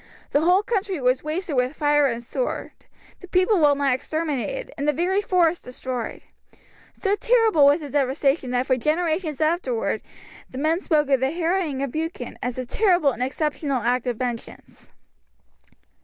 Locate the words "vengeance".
14.17-14.89